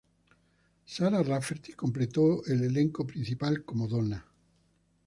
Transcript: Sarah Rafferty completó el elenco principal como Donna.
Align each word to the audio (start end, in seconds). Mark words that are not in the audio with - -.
Sarah 0.83 1.21
Rafferty 1.21 1.73
completó 1.73 2.43
el 2.47 2.63
elenco 2.63 3.05
principal 3.05 3.63
como 3.65 3.87
Donna. 3.87 4.25